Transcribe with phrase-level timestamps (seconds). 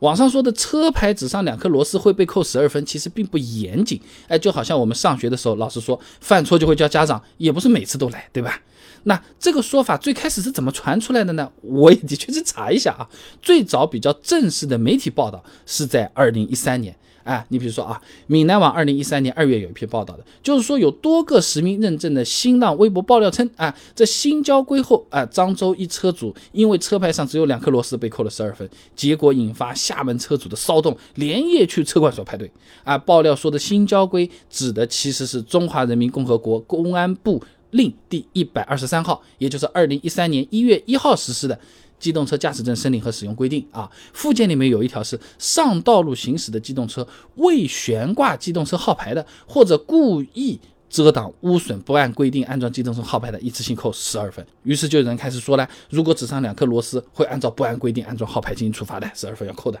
[0.00, 4.00] 网上说的车牌只上两颗螺丝会被扣十二分，其实并不严谨。
[4.28, 8.60] 哎，就好像我们上学的时候，老师说犯错就会叫家长，也不是每次都来，对吧？
[9.04, 11.50] 那这个说法最开始是怎么传出来的呢？
[11.62, 13.08] 我也的确是查一下啊。
[13.40, 16.94] 最早比较正式的媒体报道是在二零一三年。
[17.24, 32.50] 哎，你比如说啊，闽南网二零一三年二月有一篇报道的，就是说有多个实名认证的新浪微博爆料称，啊，这新交规后，啊，漳州一车主因为车牌上只有两颗螺丝被扣了十二分，结果引发厦门车主的骚动，连夜去车管所排队。
[32.84, 37.42] 啊，爆料说的新交规指的其实是中华人民共和国公安部
[37.72, 41.58] 令第一百二十三号，也就是二零一三年一月一号实施的。
[42.00, 54.44] 机动车驾驶证申领和使用规定啊，附件里面有一条是上道路行驶的机动车未悬挂机动车号牌的，或者故意遮挡污损不按规定安装机动车号牌的，一次性扣十二分。
[54.64, 59.80] 于是就有人开始说了，如果只上两颗螺丝，会按照不按规定安装号牌进行处罚的，十二分要扣的。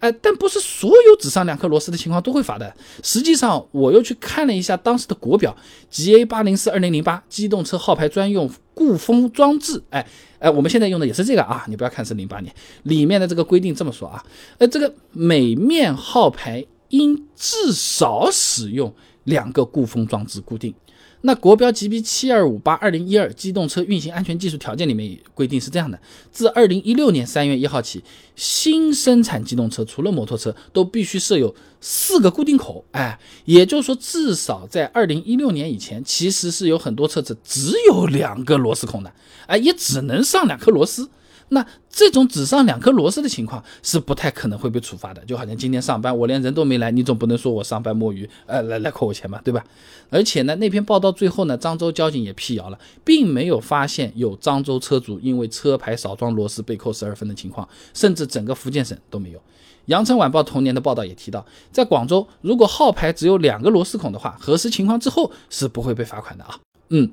[0.00, 2.74] 哎，但不是所有只上两颗螺丝的情况都会罚的。
[3.02, 5.56] 实际上，我又去看了一下当时的国表
[5.90, 10.06] GA 八零四二零零八机动车号牌专用固封装置，哎。
[10.38, 14.24] 哎，我们现在用的也是这个啊，你不要看是零八年里面的这个规定这么说啊，
[14.58, 18.94] 呃，这个每面号牌应至少使用
[19.28, 20.74] 两个固封装置固定。
[21.22, 25.98] 那国标 GB 七二五八二零一二机动车运行安全技术条件里面规定是这样的：
[26.30, 28.04] 自二零一六年三月一号起，
[28.36, 32.84] 新生产机动车除了摩托车都必须设有四个固定口。
[32.92, 39.12] 哎，也就是说，至少在二零一六年以前，其实是有很多车子只有两个螺丝孔的，
[39.48, 41.10] 哎，也只能上两颗螺丝。
[41.50, 49.64] 那这种只上两颗螺丝的情况是不太可能会被处罚的，就好像今天上班我连人都没来，你总不能说我上班摸鱼，呃，来来扣我钱吧，对吧？
[50.10, 59.40] 而且呢，那篇报道最后呢，漳州交警也辟谣了，并没有发现有漳州车主因为车牌少装螺丝被扣十二分的情况，甚至整个福建省都没有。
[59.86, 66.58] 羊城晚报同年的报道也提到，在广州，如果号牌只有两个螺丝孔的话，核实情况之后是不会被罚款的啊。
[66.90, 67.10] 嗯，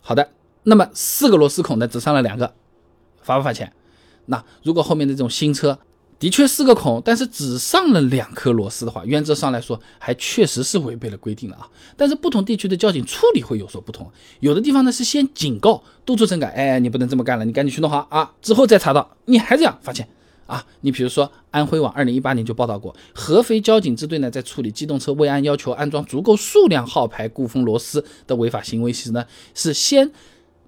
[0.00, 0.30] 好的，
[0.62, 2.54] 那么四个螺丝孔的只上了两个。
[3.26, 3.72] 罚不罚钱？
[4.26, 5.78] 那如果后面的这种新车
[6.18, 11.68] 的确四个孔，但是只上了两颗螺丝的话，原则上来说还确实是违背了规定了啊。
[11.96, 14.10] 但是不同地区的交警处理会有所不同，
[14.40, 20.08] 有的地方呢是先警告督促整改，哎，你不能这么干了，你赶紧去弄好啊，之后再查到你还这样罚钱
[20.46, 20.64] 啊。
[20.80, 30.10] 你比如说安徽网二零一八年就报道过，合肥交警支队呢在处理机动车未按要求安装足够数量号牌固封螺丝的违法行为时呢，是先。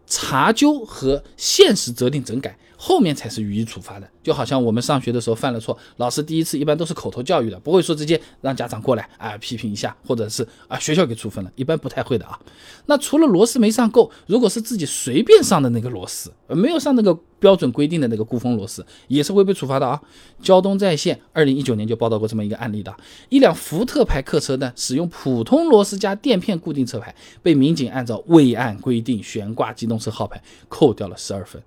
[0.08, 4.08] 查纠和限时责令整改，后面才是予以处罚的。
[4.22, 12.38] 就好像我们上学的时候犯了错，老师第一次一般都是口头教育的，不会说直接让家长过来啊批评一下，或者是啊学校给处分了，一般不太会的啊。
[12.86, 20.00] 那除了螺丝没上够，如果是自己随便上的那个螺丝，没有上那个标准规定的那个固封螺丝，也是会被处罚的啊。
[20.42, 22.94] 交通在线二零一九年就报道过这么一个案例的，
[23.28, 31.62] 一辆福特牌客车呢，使用普通螺丝加垫片固定车牌，被民警按照未按规定悬挂机动车号牌，扣掉了十二分。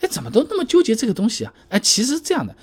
[0.00, 1.52] 哎，怎么都那么纠结这个东西啊？
[1.70, 2.54] 哎，其实这样的，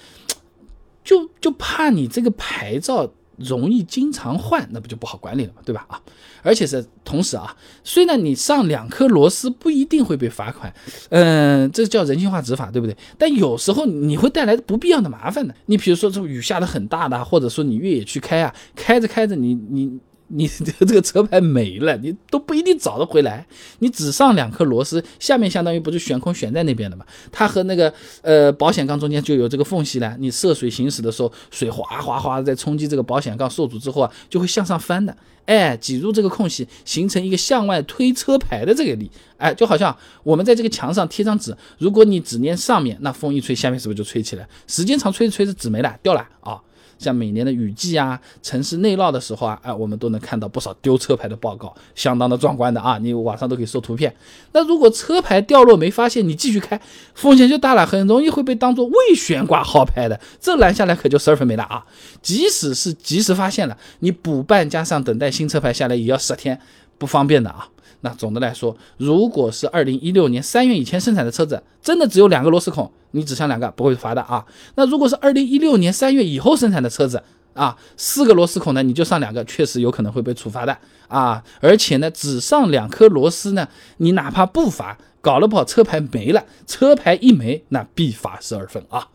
[1.04, 5.86] 就就怕你这个牌照容易经常换，那不就不好管理了嘛，对吧？
[5.90, 6.02] 啊，
[6.42, 10.74] 而且是同时啊，虽然你上两颗螺丝不一定会被罚款，
[11.10, 12.96] 嗯，这叫人性化执法，对不对？
[13.18, 15.54] 但有时候你会带来不必要的麻烦的。
[15.66, 20.00] 你比如说这雨下的很大的，或者说你越野去开啊，开着开着你你。
[20.28, 20.48] 你
[20.80, 23.46] 这个车牌没了，你都不一定找得回来。
[23.80, 27.06] 你只上两颗螺丝，下面相当于不是悬空悬在那边的嘛？
[27.32, 30.16] 它和那个呃保险杠中间就有这个缝隙了。
[30.20, 35.16] 你涉水行驶的时候，水哗哗哗在冲击这个保险杠受阻之后啊，就会向上翻的。
[35.46, 39.12] 哎，挤入这个空隙，形成一个向外推车牌的这个力。
[39.38, 44.48] 哎，就好像我们在这个墙上贴张纸，如果你只粘上面，那风一吹，下面是不是就吹起来？
[44.66, 46.60] 时间长，吹着吹着纸没了，掉了啊。
[46.98, 52.98] 像每年的雨季啊，城市内涝的时候啊，哎，我们都能看到不少丢车牌的报告，相当的壮观的啊！
[52.98, 54.16] 你网上都可以搜图片。
[54.54, 56.80] 那如果车牌掉落没发现，你继续开，
[57.14, 61.86] 风险就大了，很容易会被当做未悬挂号牌的，这拦下来可就十二分没了啊！
[62.22, 66.60] 即使是及时发现了，你补办加上等待新车牌下来，也要十天，
[66.98, 67.70] 不方便的啊！
[68.06, 74.46] 那总的来说，如果是二零一六年三月以前生产的车子，真的只有两个螺丝孔，你只上两个不会罚的啊。
[74.76, 77.24] 那如果是二零一六年三月以后生产的车子
[77.56, 81.44] 啊，四个螺丝孔呢，你就上两个，确实有可能会被处罚的啊。
[81.62, 83.68] 而且呢，只上两颗螺丝呢，
[83.98, 89.08] 你哪怕不罚，搞了不好车牌没了，车牌一没，那必罚十二分啊。